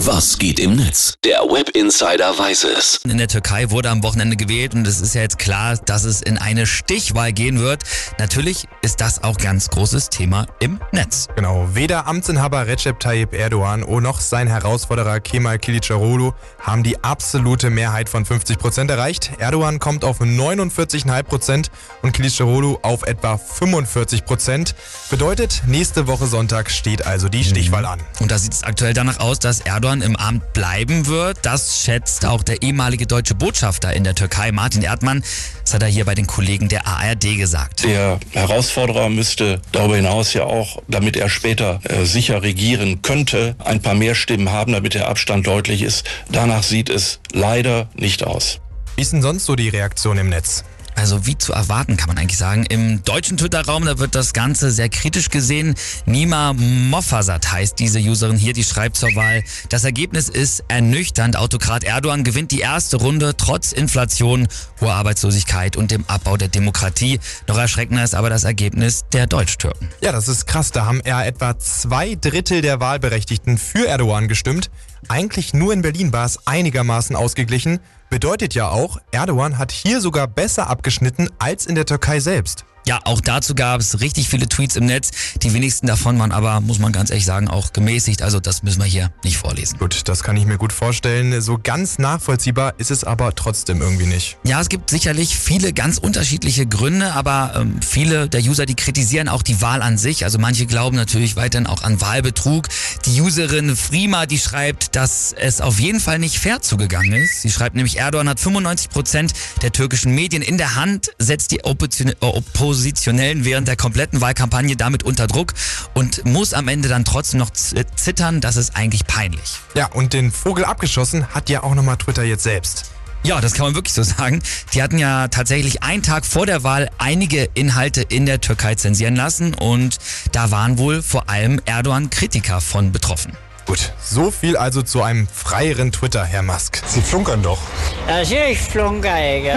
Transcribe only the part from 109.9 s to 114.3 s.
Medien in der Hand, setzt die Opposition Oppositionellen während der kompletten